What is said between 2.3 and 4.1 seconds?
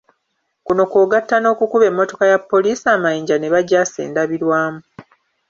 ya poliisi amayinja ne bagyasa